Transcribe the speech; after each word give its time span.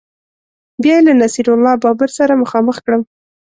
بیا 0.81 0.95
یې 0.99 1.05
له 1.07 1.13
نصیر 1.21 1.47
الله 1.53 1.73
بابر 1.83 2.09
سره 2.17 2.41
مخامخ 2.43 2.75
کړم 2.85 3.01